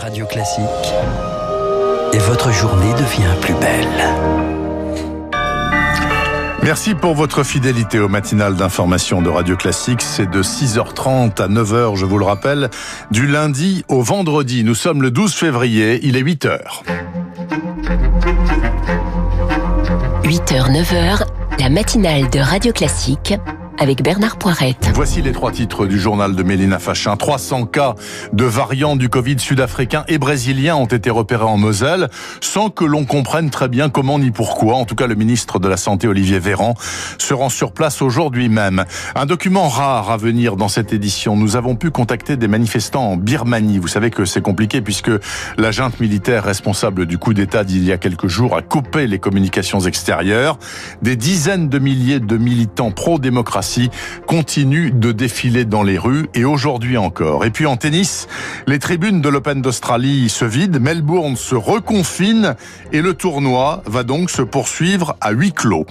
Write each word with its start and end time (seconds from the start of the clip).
Radio 0.00 0.24
Classique. 0.24 0.64
Et 2.14 2.18
votre 2.18 2.50
journée 2.50 2.92
devient 2.94 3.34
plus 3.42 3.52
belle. 3.54 3.86
Merci 6.62 6.94
pour 6.94 7.14
votre 7.14 7.42
fidélité 7.42 7.98
au 7.98 8.08
matinal 8.08 8.54
d'information 8.54 9.20
de 9.20 9.28
Radio 9.28 9.56
Classique. 9.56 10.00
C'est 10.00 10.30
de 10.30 10.42
6h30 10.42 11.42
à 11.42 11.48
9h, 11.48 11.96
je 11.96 12.06
vous 12.06 12.16
le 12.16 12.24
rappelle, 12.24 12.70
du 13.10 13.26
lundi 13.26 13.84
au 13.88 14.00
vendredi. 14.00 14.64
Nous 14.64 14.74
sommes 14.74 15.02
le 15.02 15.10
12 15.10 15.34
février, 15.34 16.00
il 16.02 16.16
est 16.16 16.22
8h. 16.22 16.60
8h, 20.24 20.72
9h, 20.72 21.26
la 21.58 21.68
matinale 21.68 22.30
de 22.30 22.38
Radio 22.38 22.72
Classique 22.72 23.34
Bernard. 23.80 24.36
Voici 24.94 25.22
les 25.22 25.32
trois 25.32 25.52
titres 25.52 25.86
du 25.86 25.98
journal 25.98 26.36
de 26.36 26.42
Mélina 26.42 26.78
Fachin. 26.78 27.16
300 27.16 27.64
cas 27.64 27.94
de 28.30 28.44
variants 28.44 28.94
du 28.94 29.08
Covid 29.08 29.38
sud-africain 29.38 30.04
et 30.06 30.18
brésilien 30.18 30.76
ont 30.76 30.84
été 30.84 31.08
repérés 31.08 31.44
en 31.44 31.56
Moselle 31.56 32.10
sans 32.42 32.68
que 32.68 32.84
l'on 32.84 33.06
comprenne 33.06 33.48
très 33.48 33.68
bien 33.68 33.88
comment 33.88 34.18
ni 34.18 34.32
pourquoi. 34.32 34.74
En 34.74 34.84
tout 34.84 34.96
cas, 34.96 35.06
le 35.06 35.14
ministre 35.14 35.58
de 35.58 35.66
la 35.66 35.78
Santé, 35.78 36.08
Olivier 36.08 36.38
Véran, 36.38 36.74
se 37.16 37.32
rend 37.32 37.48
sur 37.48 37.72
place 37.72 38.02
aujourd'hui 38.02 38.50
même. 38.50 38.84
Un 39.14 39.24
document 39.24 39.68
rare 39.68 40.10
à 40.10 40.18
venir 40.18 40.56
dans 40.56 40.68
cette 40.68 40.92
édition. 40.92 41.34
Nous 41.34 41.56
avons 41.56 41.74
pu 41.74 41.90
contacter 41.90 42.36
des 42.36 42.48
manifestants 42.48 43.12
en 43.12 43.16
Birmanie. 43.16 43.78
Vous 43.78 43.88
savez 43.88 44.10
que 44.10 44.26
c'est 44.26 44.42
compliqué 44.42 44.82
puisque 44.82 45.10
la 45.56 45.70
junte 45.70 46.00
militaire 46.00 46.44
responsable 46.44 47.06
du 47.06 47.16
coup 47.16 47.32
d'État 47.32 47.64
d'il 47.64 47.84
y 47.84 47.92
a 47.92 47.96
quelques 47.96 48.28
jours 48.28 48.54
a 48.58 48.60
coupé 48.60 49.06
les 49.06 49.18
communications 49.18 49.80
extérieures. 49.80 50.58
Des 51.00 51.16
dizaines 51.16 51.70
de 51.70 51.78
milliers 51.78 52.20
de 52.20 52.36
militants 52.36 52.90
pro-démocratie 52.90 53.69
continue 54.26 54.90
de 54.90 55.12
défiler 55.12 55.64
dans 55.64 55.82
les 55.82 55.98
rues 55.98 56.28
et 56.34 56.44
aujourd'hui 56.44 56.96
encore. 56.96 57.44
Et 57.44 57.50
puis 57.50 57.66
en 57.66 57.76
tennis, 57.76 58.28
les 58.66 58.78
tribunes 58.78 59.20
de 59.20 59.28
l'Open 59.28 59.62
d'Australie 59.62 60.28
se 60.28 60.44
vident, 60.44 60.80
Melbourne 60.80 61.36
se 61.36 61.54
reconfine 61.54 62.56
et 62.92 63.02
le 63.02 63.14
tournoi 63.14 63.82
va 63.86 64.02
donc 64.02 64.30
se 64.30 64.42
poursuivre 64.42 65.16
à 65.20 65.32
huis 65.32 65.52
clos. 65.52 65.86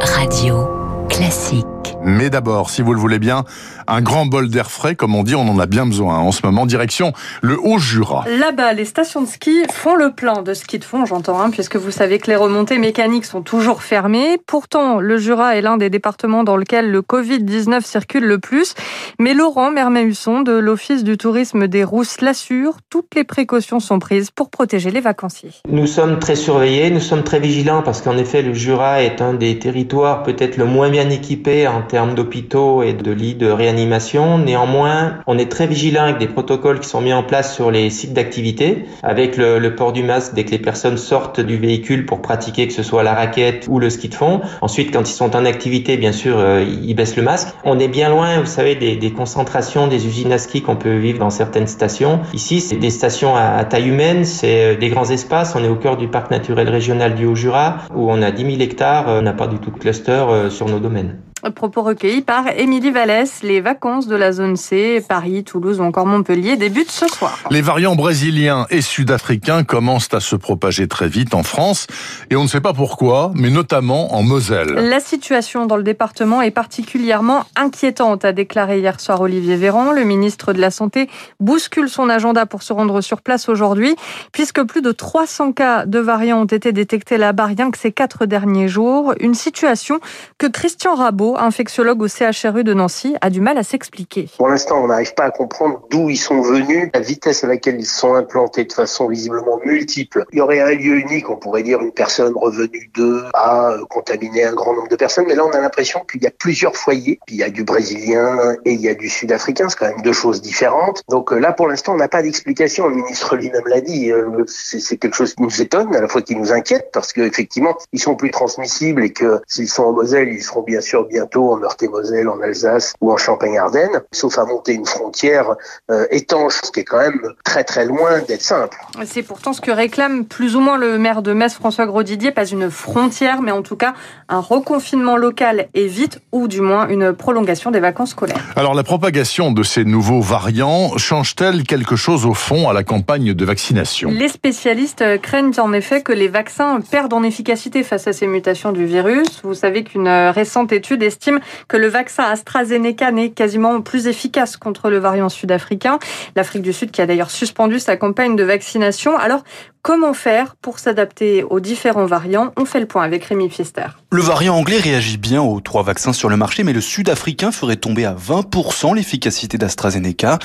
Radio 0.00 0.68
classique. 1.08 1.71
Mais 2.04 2.30
d'abord, 2.30 2.70
si 2.70 2.82
vous 2.82 2.94
le 2.94 3.00
voulez 3.00 3.18
bien, 3.18 3.44
un 3.86 4.00
grand 4.00 4.26
bol 4.26 4.48
d'air 4.48 4.70
frais, 4.70 4.94
comme 4.94 5.14
on 5.14 5.22
dit, 5.22 5.34
on 5.34 5.48
en 5.48 5.58
a 5.58 5.66
bien 5.66 5.86
besoin 5.86 6.18
en 6.18 6.32
ce 6.32 6.40
moment. 6.44 6.66
Direction 6.66 7.12
le 7.40 7.58
Haut-Jura. 7.60 8.24
Là-bas, 8.28 8.72
les 8.72 8.84
stations 8.84 9.22
de 9.22 9.26
ski 9.26 9.62
font 9.70 9.94
le 9.94 10.12
plein 10.12 10.42
de 10.42 10.54
ski 10.54 10.78
de 10.78 10.84
fond, 10.84 11.04
j'entends, 11.04 11.40
hein, 11.40 11.50
puisque 11.50 11.76
vous 11.76 11.90
savez 11.90 12.18
que 12.18 12.28
les 12.28 12.36
remontées 12.36 12.78
mécaniques 12.78 13.24
sont 13.24 13.42
toujours 13.42 13.82
fermées. 13.82 14.38
Pourtant, 14.46 14.98
le 14.98 15.16
Jura 15.16 15.56
est 15.56 15.62
l'un 15.62 15.76
des 15.76 15.90
départements 15.90 16.44
dans 16.44 16.56
lequel 16.56 16.90
le 16.90 17.02
Covid-19 17.02 17.82
circule 17.82 18.24
le 18.24 18.38
plus. 18.38 18.74
Mais 19.18 19.34
Laurent 19.34 19.70
Mermehusson 19.70 20.40
de 20.40 20.52
l'Office 20.52 21.04
du 21.04 21.16
tourisme 21.16 21.68
des 21.68 21.84
Rousses 21.84 22.20
l'assure, 22.20 22.76
toutes 22.90 23.14
les 23.14 23.24
précautions 23.24 23.80
sont 23.80 23.98
prises 23.98 24.30
pour 24.30 24.50
protéger 24.50 24.90
les 24.90 25.00
vacanciers. 25.00 25.52
Nous 25.68 25.86
sommes 25.86 26.18
très 26.18 26.36
surveillés, 26.36 26.90
nous 26.90 27.00
sommes 27.00 27.22
très 27.22 27.40
vigilants 27.40 27.82
parce 27.82 28.02
qu'en 28.02 28.16
effet, 28.16 28.42
le 28.42 28.54
Jura 28.54 29.02
est 29.02 29.20
un 29.20 29.34
des 29.34 29.58
territoires 29.58 30.22
peut-être 30.22 30.56
le 30.56 30.64
moins 30.64 30.90
bien 30.90 31.10
équipé 31.10 31.66
en 31.72 31.82
termes 31.82 32.14
d'hôpitaux 32.14 32.82
et 32.82 32.92
de 32.92 33.10
lits 33.10 33.34
de 33.34 33.48
réanimation. 33.50 34.38
Néanmoins, 34.38 35.18
on 35.26 35.38
est 35.38 35.50
très 35.50 35.66
vigilant 35.66 36.04
avec 36.04 36.18
des 36.18 36.28
protocoles 36.28 36.80
qui 36.80 36.88
sont 36.88 37.00
mis 37.00 37.12
en 37.12 37.22
place 37.22 37.54
sur 37.54 37.70
les 37.70 37.90
sites 37.90 38.12
d'activité, 38.12 38.84
avec 39.02 39.36
le, 39.36 39.74
port 39.74 39.92
du 39.92 40.02
masque 40.02 40.34
dès 40.34 40.44
que 40.44 40.50
les 40.50 40.58
personnes 40.58 40.98
sortent 40.98 41.40
du 41.40 41.56
véhicule 41.56 42.04
pour 42.04 42.20
pratiquer 42.20 42.66
que 42.66 42.74
ce 42.74 42.82
soit 42.82 43.02
la 43.02 43.14
raquette 43.14 43.66
ou 43.68 43.78
le 43.78 43.88
ski 43.88 44.08
de 44.08 44.14
fond. 44.14 44.40
Ensuite, 44.60 44.92
quand 44.92 45.08
ils 45.08 45.14
sont 45.14 45.34
en 45.34 45.44
activité, 45.44 45.96
bien 45.96 46.12
sûr, 46.12 46.38
euh, 46.38 46.62
ils 46.62 46.94
baissent 46.94 47.16
le 47.16 47.22
masque. 47.22 47.48
On 47.64 47.78
est 47.78 47.88
bien 47.88 48.10
loin, 48.10 48.40
vous 48.40 48.46
savez, 48.46 48.74
des, 48.74 49.12
concentrations 49.12 49.86
des 49.88 50.06
usines 50.06 50.32
à 50.32 50.38
ski 50.38 50.62
qu'on 50.62 50.76
peut 50.76 50.96
vivre 50.96 51.18
dans 51.18 51.30
certaines 51.30 51.66
stations. 51.66 52.20
Ici, 52.34 52.60
c'est 52.60 52.76
des 52.76 52.90
stations 52.90 53.34
à, 53.34 53.56
à 53.56 53.64
taille 53.64 53.88
humaine, 53.88 54.24
c'est 54.24 54.76
des 54.76 54.88
grands 54.88 55.08
espaces. 55.10 55.54
On 55.56 55.64
est 55.64 55.68
au 55.68 55.76
cœur 55.76 55.96
du 55.96 56.08
parc 56.08 56.30
naturel 56.30 56.68
régional 56.68 57.14
du 57.14 57.26
Haut-Jura, 57.26 57.78
où 57.94 58.10
on 58.10 58.20
a 58.22 58.30
10 58.30 58.42
000 58.44 58.60
hectares. 58.60 59.04
On 59.08 59.22
n'a 59.22 59.32
pas 59.32 59.46
du 59.46 59.58
tout 59.58 59.70
de 59.70 59.78
cluster 59.78 60.12
euh, 60.12 60.50
sur 60.50 60.68
nos 60.68 60.78
domaines. 60.78 61.31
Propos 61.50 61.82
recueillis 61.82 62.22
par 62.22 62.46
Émilie 62.56 62.92
Vallès. 62.92 63.42
Les 63.42 63.60
vacances 63.60 64.06
de 64.06 64.14
la 64.14 64.30
zone 64.30 64.56
C, 64.56 65.04
Paris, 65.06 65.42
Toulouse 65.42 65.80
ou 65.80 65.82
encore 65.82 66.06
Montpellier 66.06 66.56
débutent 66.56 66.92
ce 66.92 67.08
soir. 67.08 67.36
Les 67.50 67.62
variants 67.62 67.96
brésiliens 67.96 68.66
et 68.70 68.80
sud-africains 68.80 69.64
commencent 69.64 70.14
à 70.14 70.20
se 70.20 70.36
propager 70.36 70.86
très 70.86 71.08
vite 71.08 71.34
en 71.34 71.42
France 71.42 71.88
et 72.30 72.36
on 72.36 72.44
ne 72.44 72.48
sait 72.48 72.60
pas 72.60 72.72
pourquoi, 72.72 73.32
mais 73.34 73.50
notamment 73.50 74.14
en 74.14 74.22
Moselle. 74.22 74.68
La 74.68 75.00
situation 75.00 75.66
dans 75.66 75.76
le 75.76 75.82
département 75.82 76.42
est 76.42 76.52
particulièrement 76.52 77.44
inquiétante, 77.56 78.24
a 78.24 78.32
déclaré 78.32 78.78
hier 78.78 79.00
soir 79.00 79.20
Olivier 79.20 79.56
Véran. 79.56 79.90
Le 79.90 80.04
ministre 80.04 80.52
de 80.52 80.60
la 80.60 80.70
Santé 80.70 81.10
bouscule 81.40 81.88
son 81.88 82.08
agenda 82.08 82.46
pour 82.46 82.62
se 82.62 82.72
rendre 82.72 83.00
sur 83.00 83.20
place 83.20 83.48
aujourd'hui, 83.48 83.96
puisque 84.30 84.62
plus 84.62 84.80
de 84.80 84.92
300 84.92 85.52
cas 85.52 85.86
de 85.86 85.98
variants 85.98 86.42
ont 86.42 86.46
été 86.46 86.70
détectés 86.70 87.18
là-bas 87.18 87.46
rien 87.46 87.72
que 87.72 87.78
ces 87.78 87.90
quatre 87.90 88.26
derniers 88.26 88.68
jours. 88.68 89.14
Une 89.18 89.34
situation 89.34 89.98
que 90.38 90.46
Christian 90.46 90.94
Rabot 90.94 91.31
infectiologue 91.38 92.02
au 92.02 92.08
CHRU 92.08 92.64
de 92.64 92.74
Nancy, 92.74 93.16
a 93.20 93.30
du 93.30 93.40
mal 93.40 93.58
à 93.58 93.62
s'expliquer. 93.62 94.28
Pour 94.36 94.48
l'instant, 94.48 94.82
on 94.82 94.88
n'arrive 94.88 95.14
pas 95.14 95.24
à 95.24 95.30
comprendre 95.30 95.82
d'où 95.90 96.08
ils 96.08 96.16
sont 96.16 96.40
venus, 96.40 96.90
la 96.94 97.00
vitesse 97.00 97.44
à 97.44 97.46
laquelle 97.46 97.76
ils 97.78 97.86
sont 97.86 98.14
implantés 98.14 98.64
de 98.64 98.72
façon 98.72 99.08
visiblement 99.08 99.58
multiple. 99.64 100.24
Il 100.32 100.38
y 100.38 100.40
aurait 100.40 100.60
un 100.60 100.70
lieu 100.70 100.98
unique, 100.98 101.30
on 101.30 101.36
pourrait 101.36 101.62
dire 101.62 101.80
une 101.80 101.92
personne 101.92 102.32
revenue 102.36 102.90
d'eux 102.94 103.24
a 103.34 103.76
contaminé 103.88 104.44
un 104.44 104.52
grand 104.52 104.74
nombre 104.74 104.88
de 104.88 104.96
personnes, 104.96 105.26
mais 105.26 105.34
là 105.34 105.44
on 105.44 105.50
a 105.50 105.60
l'impression 105.60 106.00
qu'il 106.10 106.22
y 106.22 106.26
a 106.26 106.30
plusieurs 106.30 106.76
foyers. 106.76 107.18
Il 107.28 107.36
y 107.36 107.42
a 107.42 107.50
du 107.50 107.64
brésilien 107.64 108.56
et 108.64 108.72
il 108.72 108.80
y 108.80 108.88
a 108.88 108.94
du 108.94 109.08
sud-africain, 109.08 109.68
c'est 109.68 109.78
quand 109.78 109.88
même 109.88 110.02
deux 110.02 110.12
choses 110.12 110.42
différentes. 110.42 111.02
Donc 111.08 111.30
là 111.32 111.52
pour 111.52 111.68
l'instant 111.68 111.94
on 111.94 111.96
n'a 111.96 112.08
pas 112.08 112.22
d'explication. 112.22 112.88
Le 112.88 112.96
ministre 112.96 113.36
lui-même 113.36 113.66
l'a 113.66 113.80
dit, 113.80 114.10
c'est 114.46 114.96
quelque 114.96 115.16
chose 115.16 115.34
qui 115.34 115.42
nous 115.42 115.62
étonne, 115.62 115.94
à 115.94 116.00
la 116.00 116.08
fois 116.08 116.22
qui 116.22 116.36
nous 116.36 116.52
inquiète, 116.52 116.90
parce 116.92 117.12
qu'effectivement 117.12 117.76
ils 117.92 118.00
sont 118.00 118.14
plus 118.14 118.30
transmissibles 118.30 119.04
et 119.04 119.12
que 119.12 119.40
s'ils 119.46 119.68
sont 119.68 119.84
en 119.84 119.92
Moselle, 119.92 120.28
ils 120.28 120.42
seront 120.42 120.62
bien 120.62 120.80
sûr 120.80 121.06
bien 121.06 121.21
bientôt 121.22 121.52
en 121.52 121.56
Meurthe-et-Moselle, 121.56 122.28
en 122.28 122.40
Alsace 122.40 122.94
ou 123.00 123.12
en 123.12 123.16
Champagne-Ardenne, 123.16 124.00
sauf 124.10 124.38
à 124.38 124.44
monter 124.44 124.72
une 124.72 124.86
frontière 124.86 125.54
euh, 125.90 126.04
étanche, 126.10 126.54
ce 126.64 126.72
qui 126.72 126.80
est 126.80 126.84
quand 126.84 126.98
même 126.98 127.20
très 127.44 127.62
très 127.62 127.84
loin 127.84 128.20
d'être 128.26 128.42
simple. 128.42 128.76
C'est 129.04 129.22
pourtant 129.22 129.52
ce 129.52 129.60
que 129.60 129.70
réclame 129.70 130.24
plus 130.24 130.56
ou 130.56 130.60
moins 130.60 130.76
le 130.76 130.98
maire 130.98 131.22
de 131.22 131.32
Metz, 131.32 131.54
François 131.54 131.86
Grosdidier, 131.86 132.32
pas 132.32 132.46
une 132.46 132.70
frontière, 132.70 133.40
mais 133.40 133.52
en 133.52 133.62
tout 133.62 133.76
cas 133.76 133.94
un 134.28 134.40
reconfinement 134.40 135.16
local 135.16 135.68
et 135.74 135.86
vite, 135.86 136.18
ou 136.32 136.48
du 136.48 136.60
moins 136.60 136.88
une 136.88 137.12
prolongation 137.12 137.70
des 137.70 137.80
vacances 137.80 138.10
scolaires. 138.10 138.42
Alors 138.56 138.74
la 138.74 138.82
propagation 138.82 139.52
de 139.52 139.62
ces 139.62 139.84
nouveaux 139.84 140.22
variants 140.22 140.96
change-t-elle 140.96 141.62
quelque 141.62 141.94
chose 141.94 142.26
au 142.26 142.34
fond 142.34 142.68
à 142.68 142.72
la 142.72 142.82
campagne 142.82 143.32
de 143.32 143.44
vaccination? 143.44 144.10
Les 144.10 144.28
spécialistes 144.28 145.04
craignent 145.20 145.52
en 145.58 145.72
effet 145.72 146.02
que 146.02 146.12
les 146.12 146.28
vaccins 146.28 146.80
perdent 146.80 147.12
en 147.12 147.22
efficacité 147.22 147.84
face 147.84 148.08
à 148.08 148.12
ces 148.12 148.26
mutations 148.26 148.72
du 148.72 148.86
virus. 148.86 149.40
Vous 149.44 149.54
savez 149.54 149.84
qu'une 149.84 150.08
récente 150.08 150.72
étude 150.72 151.02
estime 151.12 151.40
que 151.68 151.76
le 151.76 151.88
vaccin 151.88 152.24
AstraZeneca 152.24 153.12
n'est 153.12 153.30
quasiment 153.30 153.80
plus 153.80 154.06
efficace 154.06 154.56
contre 154.56 154.90
le 154.90 154.98
variant 154.98 155.28
sud-africain. 155.28 155.98
L'Afrique 156.36 156.62
du 156.62 156.72
Sud 156.72 156.90
qui 156.90 157.00
a 157.00 157.06
d'ailleurs 157.06 157.30
suspendu 157.30 157.78
sa 157.78 157.96
campagne 157.96 158.36
de 158.36 158.44
vaccination. 158.44 159.16
Alors, 159.16 159.44
Comment 159.82 160.14
faire 160.14 160.54
pour 160.62 160.78
s'adapter 160.78 161.42
aux 161.42 161.58
différents 161.58 162.06
variants? 162.06 162.52
On 162.56 162.64
fait 162.64 162.78
le 162.78 162.86
point 162.86 163.02
avec 163.02 163.24
Rémi 163.24 163.50
Fiester. 163.50 163.88
Le 164.14 164.20
variant 164.20 164.56
anglais 164.56 164.76
réagit 164.76 165.16
bien 165.16 165.40
aux 165.40 165.62
trois 165.62 165.82
vaccins 165.82 166.12
sur 166.12 166.28
le 166.28 166.36
marché, 166.36 166.64
mais 166.64 166.74
le 166.74 166.82
sud-africain 166.82 167.50
ferait 167.50 167.76
tomber 167.76 168.04
à 168.04 168.12
20% 168.12 168.94
l'efficacité 168.94 169.56
d'AstraZeneca. 169.56 170.38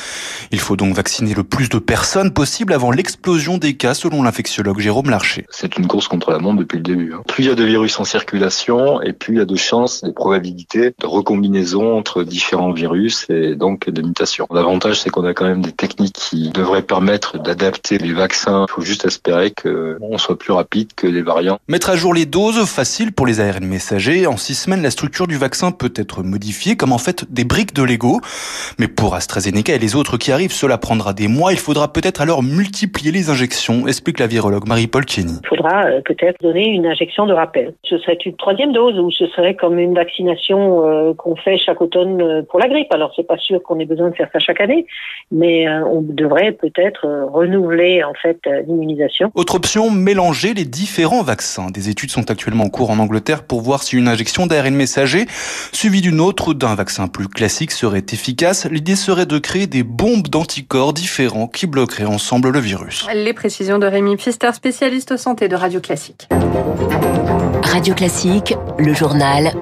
Il 0.51 0.61
faut 0.61 0.78
donc 0.78 0.95
vacciner 0.95 1.33
le 1.33 1.44
plus 1.44 1.67
de 1.67 1.78
personnes 1.78 2.31
possible 2.31 2.72
avant 2.72 2.91
l'explosion 2.91 3.57
des 3.57 3.75
cas, 3.75 3.94
selon 3.94 4.23
l'infectiologue 4.23 4.79
Jérôme 4.79 5.09
Larcher. 5.09 5.45
C'est 5.50 5.78
une 5.78 5.85
course 5.85 6.07
contre 6.07 6.31
la 6.31 6.39
montre 6.39 6.59
depuis 6.59 6.78
le 6.78 6.83
début. 6.83 7.13
Hein. 7.13 7.23
Plus 7.28 7.44
il 7.44 7.47
y 7.47 7.51
a 7.51 7.55
de 7.55 7.63
virus 7.66 8.00
en 8.00 8.05
circulation, 8.05 9.01
et 9.01 9.11
plus 9.11 9.33
il 9.33 9.38
y 9.39 9.41
a 9.41 9.45
de 9.45 9.55
chances, 9.57 10.01
des 10.01 10.13
probabilités 10.13 10.94
de 10.97 11.05
recombinaison 11.05 11.97
entre 11.97 12.23
différents 12.23 12.72
virus 12.72 13.25
et 13.28 13.55
donc 13.55 13.89
de 13.89 14.01
mutations. 14.01 14.47
L'avantage, 14.49 15.01
c'est 15.01 15.09
qu'on 15.09 15.25
a 15.25 15.34
quand 15.34 15.45
même 15.45 15.61
des 15.61 15.73
techniques 15.73 16.16
qui 16.16 16.51
devraient 16.51 16.84
permettre 16.84 17.37
d'adapter 17.37 17.97
les 17.97 18.14
vaccins. 18.14 18.66
Il 18.69 18.72
faut 18.72 18.81
juste 18.81 19.03
espérer 19.03 19.52
qu'on 19.52 20.17
soit 20.17 20.40
plus 20.40 20.53
rapide 20.53 20.91
que 20.96 21.05
les 21.05 21.22
variants. 21.22 21.59
Mettre 21.67 21.90
à 21.90 21.97
jour 21.97 22.14
les 22.14 22.25
doses, 22.25 22.66
facile 22.66 23.11
pour 23.11 23.25
les 23.25 23.41
ARN 23.57 23.65
messagers. 23.65 24.27
En 24.27 24.37
six 24.37 24.55
semaines, 24.55 24.81
la 24.81 24.91
structure 24.91 25.27
du 25.27 25.37
vaccin 25.37 25.71
peut 25.71 25.93
être 25.95 26.23
modifiée 26.23 26.75
comme 26.75 26.93
en 26.93 26.97
fait 26.97 27.31
des 27.31 27.43
briques 27.43 27.73
de 27.73 27.83
Lego. 27.83 28.19
Mais 28.79 28.87
pour 28.87 29.15
AstraZeneca 29.15 29.73
et 29.73 29.79
les 29.79 29.95
autres 29.95 30.17
qui 30.17 30.31
arrivent, 30.31 30.51
cela 30.51 30.77
prendra 30.77 31.13
des 31.13 31.27
mois. 31.27 31.51
Il 31.51 31.59
faudra 31.59 31.91
peut-être 31.91 32.21
alors 32.21 32.43
multiplier 32.43 33.11
les 33.11 33.29
injections, 33.29 33.87
explique 33.87 34.19
la 34.19 34.27
virologue 34.27 34.67
Marie-Paul 34.67 35.05
Kenny. 35.05 35.39
Il 35.43 35.47
faudra 35.47 35.85
peut-être 36.05 36.41
donner 36.41 36.67
une 36.67 36.85
injection 36.85 37.25
de 37.25 37.33
rappel. 37.33 37.73
Ce 37.83 37.97
serait 37.97 38.17
une 38.25 38.35
troisième 38.35 38.73
dose 38.73 38.99
ou 38.99 39.11
ce 39.11 39.27
serait 39.27 39.55
comme 39.55 39.79
une 39.79 39.95
vaccination 39.95 40.85
euh, 40.85 41.13
qu'on 41.13 41.35
fait 41.35 41.57
chaque 41.57 41.81
automne 41.81 42.21
euh, 42.21 42.41
pour 42.43 42.59
la 42.59 42.67
grippe. 42.67 42.93
Alors 42.93 43.11
c'est 43.15 43.27
pas 43.27 43.37
sûr 43.37 43.61
qu'on 43.63 43.79
ait 43.79 43.85
besoin 43.85 44.09
de 44.09 44.15
faire 44.15 44.29
ça 44.31 44.39
chaque 44.39 44.61
année, 44.61 44.85
mais 45.31 45.67
euh, 45.67 45.83
on 45.85 46.01
devrait 46.01 46.51
peut-être 46.51 47.07
renouveler 47.31 48.03
en 48.03 48.13
fait 48.13 48.39
l'immunisation 48.67 49.31
autre 49.35 49.55
option, 49.55 49.89
mélanger 49.91 50.53
les 50.53 50.65
différents 50.65 51.23
vaccins. 51.23 51.69
Des 51.69 51.89
études 51.89 52.11
sont 52.11 52.29
actuellement 52.29 52.65
en 52.65 52.69
cours 52.69 52.89
en 52.89 52.99
Angleterre 52.99 53.43
pour 53.47 53.61
voir 53.61 53.84
si 53.84 53.96
une 53.96 54.08
injection 54.08 54.47
d'ARN 54.47 54.73
messager 54.73 55.28
suivie 55.72 56.02
d'une 56.02 56.20
autre 56.20 56.49
ou 56.49 56.53
d'un 56.53 56.76
vaccin 56.76 57.08
plus 57.08 57.28
classique 57.28 57.72
serait 57.72 58.05
efficace. 58.11 58.66
L'idée 58.66 58.96
serait 58.96 59.26
de 59.26 59.40
créer 59.40 59.67
des 59.67 59.84
bombes 59.84 60.28
d'anticorps 60.28 60.94
différents 60.94 61.47
qui 61.47 61.67
bloqueraient 61.67 62.05
ensemble 62.05 62.49
le 62.49 62.59
virus. 62.59 63.05
Les 63.14 63.34
précisions 63.34 63.79
de 63.79 63.88
Rémi 63.88 64.16
Pfister, 64.17 64.52
spécialiste 64.53 65.17
santé 65.17 65.47
de 65.47 65.55
Radio 65.55 65.79
Classique. 65.79 66.28
Radio 67.64 67.94
Classique, 67.94 68.55
le 68.78 68.94
journal 68.94 69.53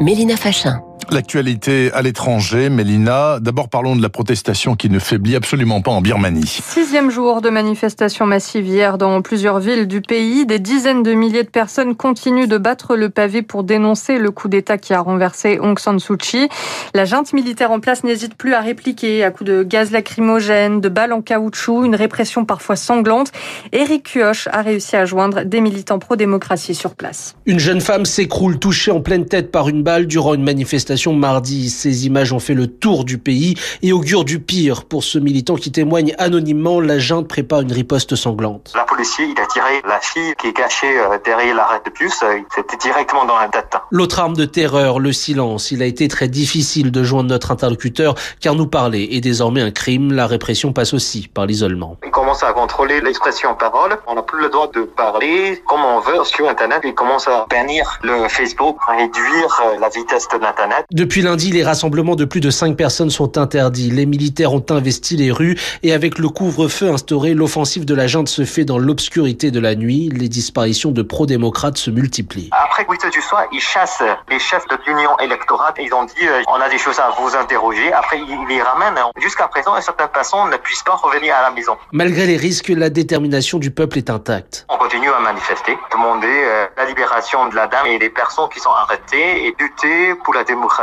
Mélina 0.00 0.36
Fachin. 0.36 0.80
L'actualité 1.10 1.90
à 1.94 2.02
l'étranger, 2.02 2.68
Mélina. 2.68 3.38
D'abord, 3.40 3.70
parlons 3.70 3.96
de 3.96 4.02
la 4.02 4.10
protestation 4.10 4.76
qui 4.76 4.90
ne 4.90 4.98
faiblit 4.98 5.36
absolument 5.36 5.80
pas 5.80 5.90
en 5.90 6.02
Birmanie. 6.02 6.60
Sixième 6.62 7.10
jour 7.10 7.40
de 7.40 7.48
manifestation 7.48 8.26
massive 8.26 8.66
hier 8.66 8.98
dans 8.98 9.22
plusieurs 9.22 9.58
villes 9.58 9.88
du 9.88 10.02
pays. 10.02 10.44
Des 10.44 10.58
dizaines 10.58 11.02
de 11.02 11.14
milliers 11.14 11.44
de 11.44 11.48
personnes 11.48 11.96
continuent 11.96 12.46
de 12.46 12.58
battre 12.58 12.94
le 12.94 13.08
pavé 13.08 13.40
pour 13.40 13.64
dénoncer 13.64 14.18
le 14.18 14.30
coup 14.30 14.48
d'État 14.48 14.76
qui 14.76 14.92
a 14.92 15.00
renversé 15.00 15.58
Aung 15.58 15.78
San 15.78 15.98
Suu 15.98 16.18
Kyi. 16.18 16.48
La 16.92 17.06
junte 17.06 17.32
militaire 17.32 17.70
en 17.70 17.80
place 17.80 18.04
n'hésite 18.04 18.34
plus 18.34 18.52
à 18.52 18.60
répliquer 18.60 19.24
à 19.24 19.30
coups 19.30 19.48
de 19.48 19.62
gaz 19.62 19.90
lacrymogène, 19.90 20.82
de 20.82 20.90
balles 20.90 21.14
en 21.14 21.22
caoutchouc, 21.22 21.84
une 21.86 21.94
répression 21.94 22.44
parfois 22.44 22.76
sanglante. 22.76 23.32
Éric 23.72 24.12
Kioch 24.12 24.46
a 24.52 24.60
réussi 24.60 24.94
à 24.94 25.06
joindre 25.06 25.44
des 25.44 25.62
militants 25.62 25.98
pro-démocratie 25.98 26.74
sur 26.74 26.94
place. 26.94 27.34
Une 27.46 27.60
jeune 27.60 27.80
femme 27.80 28.04
s'écroule 28.04 28.58
touchée 28.58 28.90
en 28.90 29.00
pleine 29.00 29.24
tête 29.24 29.50
par 29.50 29.70
une 29.70 29.82
balle 29.82 30.06
durant 30.06 30.34
une 30.34 30.44
manifestation 30.44 30.97
mardi. 31.06 31.70
Ces 31.70 32.06
images 32.06 32.32
ont 32.32 32.38
fait 32.38 32.54
le 32.54 32.66
tour 32.66 33.04
du 33.04 33.18
pays 33.18 33.54
et 33.82 33.92
augurent 33.92 34.24
du 34.24 34.40
pire 34.40 34.84
pour 34.84 35.04
ce 35.04 35.18
militant 35.18 35.56
qui 35.56 35.72
témoigne 35.72 36.14
anonymement. 36.18 36.80
La 36.80 36.98
junte 36.98 37.28
prépare 37.28 37.60
une 37.60 37.72
riposte 37.72 38.16
sanglante. 38.16 38.72
La 38.74 38.84
policier, 38.84 39.26
il 39.26 39.40
a 39.40 39.46
tiré 39.46 39.82
la 39.86 40.00
fille 40.00 40.34
qui 40.38 40.48
est 40.48 40.52
cachée 40.52 40.98
euh, 40.98 41.18
derrière 41.24 41.54
l'arrêt 41.54 41.80
de 41.84 41.90
bus. 41.90 42.24
C'était 42.54 42.76
directement 42.76 43.24
dans 43.24 43.38
la 43.38 43.48
tête. 43.48 43.76
L'autre 43.90 44.18
arme 44.20 44.36
de 44.36 44.44
terreur, 44.44 44.98
le 44.98 45.12
silence. 45.12 45.70
Il 45.70 45.82
a 45.82 45.86
été 45.86 46.08
très 46.08 46.28
difficile 46.28 46.90
de 46.90 47.02
joindre 47.02 47.30
notre 47.30 47.50
interlocuteur 47.50 48.14
car 48.40 48.54
nous 48.54 48.66
parler 48.66 49.08
est 49.12 49.20
désormais 49.20 49.62
un 49.62 49.70
crime. 49.70 50.12
La 50.12 50.26
répression 50.26 50.72
passe 50.72 50.94
aussi 50.94 51.28
par 51.28 51.46
l'isolement. 51.46 51.96
Il 52.04 52.10
commence 52.10 52.42
à 52.42 52.52
contrôler 52.52 53.00
l'expression 53.00 53.54
parole. 53.54 53.96
On 54.06 54.14
n'a 54.14 54.22
plus 54.22 54.40
le 54.40 54.48
droit 54.48 54.70
de 54.72 54.82
parler 54.82 55.62
comme 55.66 55.84
on 55.84 56.00
veut 56.00 56.24
sur 56.24 56.48
Internet. 56.48 56.80
Il 56.84 56.94
commence 56.94 57.28
à 57.28 57.46
bannir 57.48 57.98
le 58.02 58.28
Facebook, 58.28 58.76
réduire 58.86 59.60
euh, 59.66 59.78
la 59.80 59.88
vitesse 59.88 60.28
de 60.32 60.38
l'Internet. 60.38 60.86
Depuis 60.90 61.20
lundi, 61.20 61.52
les 61.52 61.62
rassemblements 61.62 62.16
de 62.16 62.24
plus 62.24 62.40
de 62.40 62.48
5 62.48 62.74
personnes 62.74 63.10
sont 63.10 63.36
interdits. 63.36 63.90
Les 63.90 64.06
militaires 64.06 64.54
ont 64.54 64.64
investi 64.70 65.16
les 65.16 65.30
rues 65.30 65.54
et 65.82 65.92
avec 65.92 66.18
le 66.18 66.30
couvre-feu 66.30 66.88
instauré, 66.88 67.34
l'offensive 67.34 67.84
de 67.84 67.94
la 67.94 68.06
junte 68.06 68.30
se 68.30 68.46
fait 68.46 68.64
dans 68.64 68.78
l'obscurité 68.78 69.50
de 69.50 69.60
la 69.60 69.74
nuit. 69.74 70.08
Les 70.08 70.30
disparitions 70.30 70.90
de 70.90 71.02
pro-démocrates 71.02 71.76
se 71.76 71.90
multiplient. 71.90 72.48
Après 72.52 72.86
8 72.88 73.04
heures 73.04 73.10
du 73.10 73.20
soir, 73.20 73.44
ils 73.52 73.60
chassent 73.60 74.02
les 74.30 74.38
chefs 74.38 74.66
de 74.68 74.78
l'union 74.86 75.14
électorale. 75.18 75.74
Ils 75.78 75.92
ont 75.92 76.04
dit 76.04 76.26
euh, 76.26 76.40
on 76.48 76.54
a 76.54 76.70
des 76.70 76.78
choses 76.78 76.98
à 76.98 77.10
vous 77.20 77.36
interroger. 77.36 77.92
Après, 77.92 78.18
ils 78.18 78.46
les 78.48 78.62
ramènent. 78.62 78.98
Jusqu'à 79.20 79.46
présent, 79.48 79.78
certaines 79.82 80.08
personnes 80.08 80.48
ne 80.50 80.56
puissent 80.56 80.84
pas 80.84 80.94
revenir 80.94 81.34
à 81.36 81.42
la 81.42 81.50
maison. 81.50 81.76
Malgré 81.92 82.24
les 82.24 82.38
risques, 82.38 82.72
la 82.74 82.88
détermination 82.88 83.58
du 83.58 83.70
peuple 83.70 83.98
est 83.98 84.08
intacte. 84.08 84.64
On 84.70 84.78
continue 84.78 85.10
à 85.10 85.20
manifester, 85.20 85.76
demander 85.92 86.28
euh, 86.28 86.66
la 86.78 86.86
libération 86.86 87.46
de 87.50 87.54
la 87.54 87.66
dame 87.66 87.88
et 87.88 87.98
des 87.98 88.08
personnes 88.08 88.48
qui 88.48 88.58
sont 88.58 88.70
arrêtées 88.70 89.48
et 89.48 89.54
lutter 89.60 90.14
pour 90.24 90.32
la 90.32 90.44
démocratie 90.44 90.77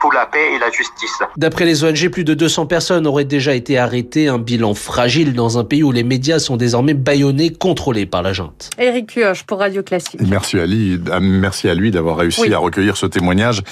pour 0.00 0.12
la 0.12 0.26
paix 0.26 0.54
et 0.54 0.58
la 0.58 0.70
justice. 0.70 1.18
D'après 1.36 1.64
les 1.64 1.84
ONG, 1.84 2.08
plus 2.08 2.24
de 2.24 2.34
200 2.34 2.66
personnes 2.66 3.06
auraient 3.06 3.24
déjà 3.24 3.54
été 3.54 3.78
arrêtées, 3.78 4.28
un 4.28 4.38
bilan 4.38 4.74
fragile 4.74 5.34
dans 5.34 5.58
un 5.58 5.64
pays 5.64 5.82
où 5.82 5.92
les 5.92 6.04
médias 6.04 6.38
sont 6.38 6.56
désormais 6.56 6.94
bâillonnés, 6.94 7.50
contrôlés 7.50 8.06
par 8.06 8.22
la 8.22 8.32
junte. 8.32 8.70
Éric 8.78 9.14
Cuoche 9.14 9.44
pour 9.44 9.58
Radio 9.58 9.82
Classique. 9.82 10.20
merci 10.26 10.58
à 10.58 10.66
lui, 10.66 11.00
merci 11.20 11.68
à 11.68 11.74
lui 11.74 11.90
d'avoir 11.90 12.16
réussi 12.16 12.52
à 12.52 12.58
recueillir 12.58 12.96
ce 12.96 13.06
témoignage 13.06 13.62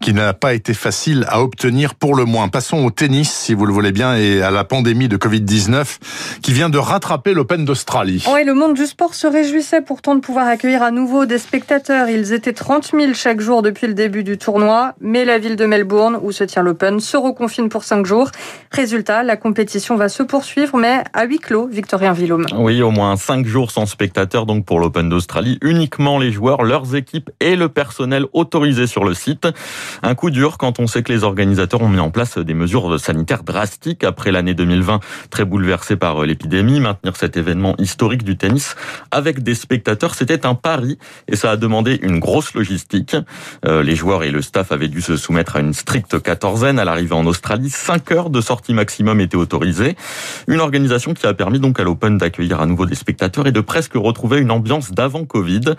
qui 0.00 0.12
n'a 0.12 0.32
pas 0.32 0.54
été 0.54 0.74
facile 0.74 1.24
à 1.28 1.42
obtenir 1.42 1.94
pour 1.94 2.14
le 2.14 2.24
moins. 2.24 2.48
Passons 2.48 2.84
au 2.84 2.90
tennis, 2.90 3.30
si 3.30 3.54
vous 3.54 3.66
le 3.66 3.72
voulez 3.72 3.92
bien, 3.92 4.16
et 4.16 4.42
à 4.42 4.50
la 4.50 4.64
pandémie 4.64 5.08
de 5.08 5.16
Covid-19 5.16 5.98
qui 6.42 6.52
vient 6.52 6.70
de 6.70 6.78
rattraper 6.78 7.34
l'Open 7.34 7.64
d'Australie. 7.64 8.24
Oui, 8.32 8.44
le 8.44 8.54
monde 8.54 8.74
du 8.74 8.86
sport 8.86 9.14
se 9.14 9.26
réjouissait 9.26 9.82
pourtant 9.82 10.14
de 10.14 10.20
pouvoir 10.20 10.46
accueillir 10.46 10.82
à 10.82 10.90
nouveau 10.90 11.26
des 11.26 11.38
spectateurs. 11.38 12.08
Ils 12.08 12.32
étaient 12.32 12.52
30 12.52 12.92
000 12.94 13.14
chaque 13.14 13.40
jour 13.40 13.62
depuis 13.62 13.86
le 13.86 13.94
début 13.94 14.24
du 14.24 14.38
tournoi 14.38 14.94
mais 15.00 15.24
la 15.24 15.38
ville 15.38 15.56
de 15.56 15.66
Melbourne, 15.66 16.18
où 16.22 16.32
se 16.32 16.44
tient 16.44 16.62
l'Open, 16.62 17.00
se 17.00 17.16
reconfine 17.16 17.68
pour 17.68 17.84
cinq 17.84 18.06
jours. 18.06 18.30
Résultat, 18.70 19.22
la 19.22 19.36
compétition 19.36 19.96
va 19.96 20.08
se 20.08 20.22
poursuivre, 20.22 20.76
mais 20.76 21.02
à 21.12 21.24
huis 21.24 21.38
clos, 21.38 21.66
Victorien 21.66 22.12
Villaume. 22.12 22.46
Oui, 22.56 22.82
au 22.82 22.90
moins 22.90 23.16
cinq 23.16 23.46
jours 23.46 23.70
sans 23.70 23.86
spectateurs 23.86 24.46
donc 24.46 24.64
pour 24.64 24.80
l'Open 24.80 25.08
d'Australie. 25.08 25.58
Uniquement 25.62 26.18
les 26.18 26.32
joueurs, 26.32 26.62
leurs 26.62 26.94
équipes 26.94 27.30
et 27.40 27.56
le 27.56 27.68
personnel 27.68 28.26
autorisés 28.32 28.86
sur 28.86 29.04
le 29.04 29.14
site. 29.14 29.48
Un 30.02 30.14
coup 30.14 30.30
dur 30.30 30.58
quand 30.58 30.78
on 30.78 30.86
sait 30.86 31.02
que 31.02 31.12
les 31.12 31.24
organisateurs 31.24 31.82
ont 31.82 31.88
mis 31.88 32.00
en 32.00 32.10
place 32.10 32.38
des 32.38 32.54
mesures 32.54 32.98
sanitaires 33.00 33.42
drastiques 33.42 34.04
après 34.04 34.30
l'année 34.30 34.54
2020, 34.54 35.00
très 35.30 35.44
bouleversée 35.44 35.96
par 35.96 36.22
l'épidémie. 36.22 36.80
Maintenir 36.80 37.16
cet 37.16 37.36
événement 37.36 37.74
historique 37.78 38.24
du 38.24 38.36
tennis 38.36 38.76
avec 39.10 39.42
des 39.42 39.54
spectateurs, 39.54 40.14
c'était 40.14 40.46
un 40.46 40.54
pari 40.54 40.98
et 41.28 41.36
ça 41.36 41.52
a 41.52 41.56
demandé 41.56 41.98
une 42.02 42.18
grosse 42.18 42.54
logistique. 42.54 43.16
Euh, 43.66 43.82
les 43.82 43.96
joueurs 43.96 44.24
et 44.24 44.30
le 44.30 44.42
staff 44.42 44.72
avaient 44.72 44.79
dû 44.88 45.00
se 45.00 45.16
soumettre 45.16 45.56
à 45.56 45.60
une 45.60 45.74
stricte 45.74 46.18
quatorzaine 46.18 46.78
à 46.78 46.84
l'arrivée 46.84 47.14
en 47.14 47.26
Australie. 47.26 47.70
Cinq 47.70 48.12
heures 48.12 48.30
de 48.30 48.40
sortie 48.40 48.74
maximum 48.74 49.20
étaient 49.20 49.36
autorisées. 49.36 49.96
Une 50.48 50.60
organisation 50.60 51.14
qui 51.14 51.26
a 51.26 51.34
permis 51.34 51.60
donc 51.60 51.80
à 51.80 51.84
l'Open 51.84 52.18
d'accueillir 52.18 52.60
à 52.60 52.66
nouveau 52.66 52.86
des 52.86 52.94
spectateurs 52.94 53.46
et 53.46 53.52
de 53.52 53.60
presque 53.60 53.94
retrouver 53.94 54.38
une 54.38 54.50
ambiance 54.50 54.92
d'avant 54.92 55.24
Covid. 55.24 55.74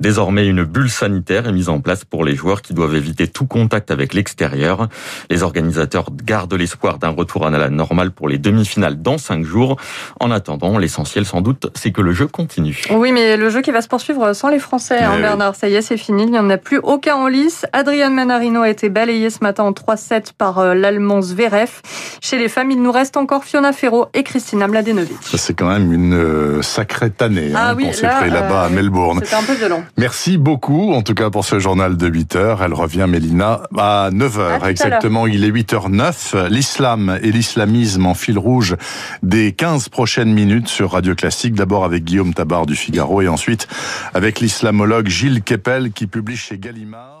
Désormais, 0.00 0.46
une 0.46 0.64
bulle 0.64 0.90
sanitaire 0.90 1.48
est 1.48 1.52
mise 1.52 1.68
en 1.68 1.80
place 1.80 2.04
pour 2.04 2.24
les 2.24 2.34
joueurs 2.34 2.62
qui 2.62 2.74
doivent 2.74 2.94
éviter 2.94 3.28
tout 3.28 3.46
contact 3.46 3.90
avec 3.90 4.14
l'extérieur. 4.14 4.88
Les 5.30 5.42
organisateurs 5.42 6.10
gardent 6.24 6.54
l'espoir 6.54 6.98
d'un 6.98 7.10
retour 7.10 7.46
à 7.46 7.50
la 7.50 7.70
normale 7.70 8.10
pour 8.10 8.28
les 8.28 8.38
demi-finales 8.38 9.00
dans 9.00 9.18
cinq 9.18 9.44
jours. 9.44 9.76
En 10.20 10.30
attendant, 10.30 10.78
l'essentiel 10.78 11.24
sans 11.24 11.40
doute, 11.40 11.70
c'est 11.74 11.92
que 11.92 12.00
le 12.00 12.12
jeu 12.12 12.26
continue. 12.26 12.82
Oui, 12.90 13.12
mais 13.12 13.36
le 13.36 13.50
jeu 13.50 13.62
qui 13.62 13.70
va 13.70 13.82
se 13.82 13.88
poursuivre 13.88 14.32
sans 14.32 14.48
les 14.48 14.58
Français, 14.58 14.98
hein, 14.98 15.18
Bernard. 15.20 15.54
Ça 15.54 15.68
y 15.68 15.74
est, 15.74 15.82
c'est 15.82 15.96
fini. 15.96 16.24
Il 16.24 16.30
n'y 16.30 16.38
en 16.38 16.50
a 16.50 16.58
plus 16.58 16.78
aucun 16.78 17.14
en 17.14 17.28
lice. 17.28 17.66
Adrian 17.72 18.10
A 18.54 18.68
été 18.70 18.88
balayé 18.88 19.28
ce 19.28 19.38
matin 19.42 19.64
en 19.64 19.72
3-7 19.72 20.32
par 20.38 20.60
euh, 20.60 20.74
l'Allemand 20.74 21.20
Zverev. 21.20 21.82
Chez 22.22 22.38
les 22.38 22.48
femmes, 22.48 22.70
il 22.70 22.80
nous 22.80 22.92
reste 22.92 23.16
encore 23.16 23.44
Fiona 23.44 23.72
Ferro 23.72 24.06
et 24.14 24.22
Christina 24.22 24.68
Mladenovic. 24.68 25.18
C'est 25.34 25.54
quand 25.54 25.68
même 25.68 25.92
une 25.92 26.14
euh, 26.14 26.62
sacrée 26.62 27.12
année 27.20 27.52
hein, 27.52 27.58
ah 27.72 27.74
qu'on 27.74 27.92
s'est 27.92 28.06
pris 28.06 28.30
là-bas 28.30 28.62
à 28.62 28.66
euh, 28.66 28.70
Melbourne. 28.70 29.20
C'était 29.24 29.34
un 29.34 29.42
peu 29.42 29.54
violent. 29.54 29.82
Merci 29.98 30.38
beaucoup, 30.38 30.92
en 30.92 31.02
tout 31.02 31.14
cas 31.14 31.28
pour 31.28 31.44
ce 31.44 31.58
journal 31.58 31.96
de 31.96 32.06
8 32.06 32.36
heures. 32.36 32.62
Elle 32.62 32.72
revient, 32.72 33.06
Mélina, 33.08 33.62
à 33.76 34.10
9 34.12 34.38
h 34.38 34.68
exactement. 34.68 35.26
Il 35.26 35.44
est 35.44 35.50
8h09. 35.50 36.46
L'islam 36.46 37.18
et 37.22 37.32
l'islamisme 37.32 38.06
en 38.06 38.14
fil 38.14 38.38
rouge 38.38 38.76
des 39.24 39.52
15 39.52 39.88
prochaines 39.88 40.32
minutes 40.32 40.68
sur 40.68 40.92
Radio 40.92 41.16
Classique. 41.16 41.54
D'abord 41.54 41.84
avec 41.84 42.04
Guillaume 42.04 42.32
Tabar 42.32 42.64
du 42.64 42.76
Figaro 42.76 43.22
et 43.22 43.28
ensuite 43.28 43.66
avec 44.14 44.38
l'islamologue 44.40 45.08
Gilles 45.08 45.42
Keppel 45.42 45.90
qui 45.90 46.06
publie 46.06 46.36
chez 46.36 46.58
Gallimard. 46.58 47.15